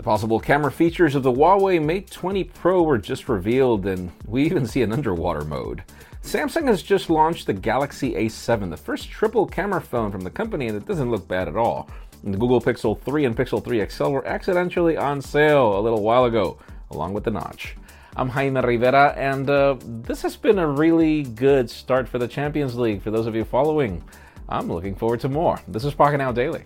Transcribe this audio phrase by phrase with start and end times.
[0.00, 4.44] The possible camera features of the Huawei Mate 20 Pro were just revealed, and we
[4.44, 5.84] even see an underwater mode.
[6.22, 10.68] Samsung has just launched the Galaxy A7, the first triple camera phone from the company,
[10.68, 11.90] and it doesn't look bad at all.
[12.24, 16.02] And the Google Pixel 3 and Pixel 3 XL were accidentally on sale a little
[16.02, 16.56] while ago,
[16.92, 17.76] along with the notch.
[18.16, 22.74] I'm Jaime Rivera, and uh, this has been a really good start for the Champions
[22.74, 24.02] League for those of you following.
[24.48, 25.60] I'm looking forward to more.
[25.68, 26.64] This is Pocketnow Daily.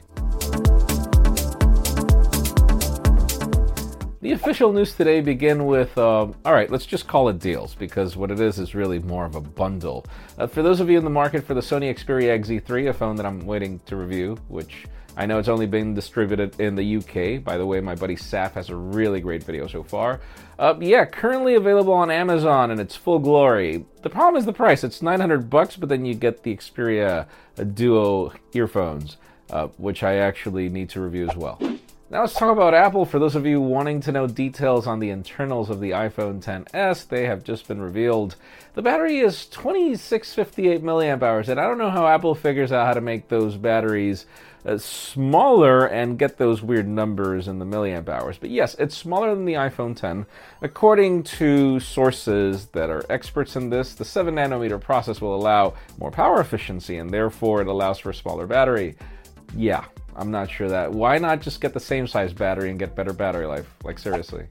[4.24, 8.16] The official news today begin with, uh, all right, let's just call it deals because
[8.16, 10.06] what it is is really more of a bundle.
[10.38, 13.16] Uh, for those of you in the market for the Sony Xperia XZ3, a phone
[13.16, 17.44] that I'm waiting to review, which I know it's only been distributed in the UK.
[17.44, 20.20] By the way, my buddy Saf has a really great video so far.
[20.58, 23.84] Uh, yeah, currently available on Amazon in its full glory.
[24.00, 24.84] The problem is the price.
[24.84, 27.26] It's 900 bucks, but then you get the Xperia
[27.74, 29.18] Duo earphones,
[29.50, 31.58] uh, which I actually need to review as well.
[32.10, 33.06] Now let's talk about Apple.
[33.06, 37.08] For those of you wanting to know details on the internals of the iPhone 10s,
[37.08, 38.36] they have just been revealed.
[38.74, 42.92] The battery is 2658 milliamp hours, and I don't know how Apple figures out how
[42.92, 44.26] to make those batteries
[44.66, 48.36] uh, smaller and get those weird numbers in the milliamp hours.
[48.36, 50.26] But yes, it's smaller than the iPhone 10.
[50.60, 56.10] According to sources that are experts in this, the 7 nanometer process will allow more
[56.10, 58.94] power efficiency, and therefore it allows for a smaller battery.
[59.56, 59.84] Yeah,
[60.16, 60.92] I'm not sure that.
[60.92, 63.68] Why not just get the same size battery and get better battery life?
[63.84, 64.46] Like, seriously.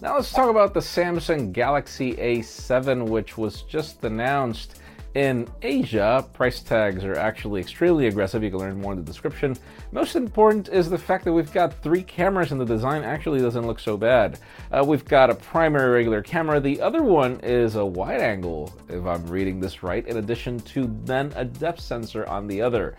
[0.00, 4.80] Now let's talk about the Samsung Galaxy A7, which was just announced
[5.14, 6.24] in Asia.
[6.32, 8.44] Price tags are actually extremely aggressive.
[8.44, 9.56] You can learn more in the description.
[9.90, 13.66] Most important is the fact that we've got three cameras and the design actually doesn't
[13.66, 14.38] look so bad.
[14.70, 16.60] Uh, we've got a primary regular camera.
[16.60, 20.94] The other one is a wide angle, if I'm reading this right, in addition to
[21.04, 22.94] then a depth sensor on the other.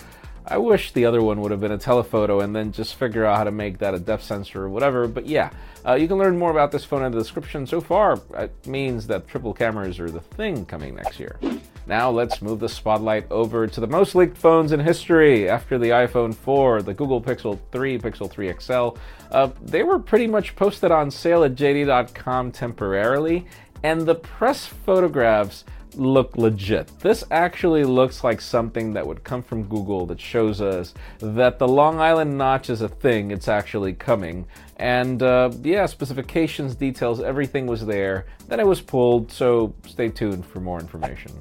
[0.52, 3.38] I wish the other one would have been a telephoto and then just figure out
[3.38, 5.08] how to make that a depth sensor or whatever.
[5.08, 5.52] But yeah,
[5.86, 7.67] uh, you can learn more about this phone in the description.
[7.67, 11.39] So far, it means that triple cameras are the thing coming next year.
[11.86, 15.48] Now let's move the spotlight over to the most leaked phones in history.
[15.48, 18.99] After the iPhone 4, the Google Pixel 3, Pixel 3 XL,
[19.32, 23.45] uh, they were pretty much posted on sale at JD.com temporarily,
[23.83, 25.64] and the press photographs
[25.95, 26.88] look legit.
[27.00, 31.67] This actually looks like something that would come from Google that shows us that the
[31.67, 34.45] Long Island notch is a thing, it's actually coming.
[34.77, 38.27] And uh, yeah, specifications, details, everything was there.
[38.48, 41.32] Then it was pulled, so stay tuned for more information.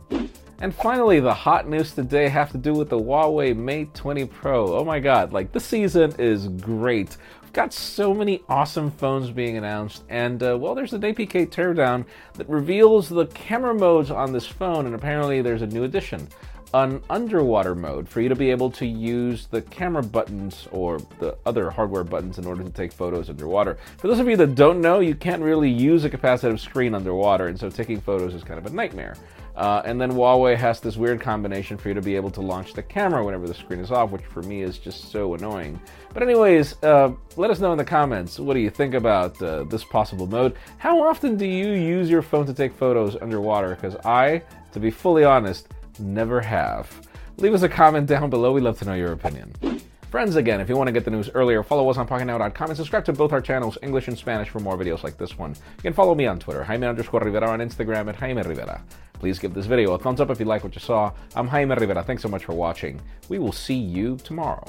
[0.61, 4.77] And finally, the hot news today have to do with the Huawei Mate 20 Pro.
[4.77, 7.17] Oh my god, like this season is great.
[7.43, 12.07] We've got so many awesome phones being announced, and uh, well, there's an APK teardown
[12.35, 16.27] that reveals the camera modes on this phone, and apparently there's a new addition
[16.75, 21.37] an underwater mode for you to be able to use the camera buttons or the
[21.47, 23.79] other hardware buttons in order to take photos underwater.
[23.97, 27.49] For those of you that don't know, you can't really use a capacitive screen underwater,
[27.49, 29.17] and so taking photos is kind of a nightmare.
[29.57, 32.75] Uh, and then Huawei has this weird combination for you to be able to launch
[32.75, 35.81] the camera whenever the screen is off, which for me is just so annoying.
[36.15, 39.65] But, anyways, uh, let us know in the comments what do you think about uh,
[39.65, 40.55] this possible mode?
[40.77, 43.75] How often do you use your phone to take photos underwater?
[43.75, 45.67] Because I, to be fully honest,
[46.01, 46.91] never have.
[47.39, 48.53] Leave us a comment down below.
[48.53, 49.53] We'd love to know your opinion.
[50.11, 52.77] Friends, again, if you want to get the news earlier, follow us on PocketNow.com and
[52.77, 55.51] subscribe to both our channels, English and Spanish, for more videos like this one.
[55.51, 58.83] You can follow me on Twitter, Jaime underscore Rivera, on Instagram at Jaime Rivera.
[59.13, 61.13] Please give this video a thumbs up if you like what you saw.
[61.37, 62.03] I'm Jaime Rivera.
[62.03, 63.01] Thanks so much for watching.
[63.29, 64.67] We will see you tomorrow.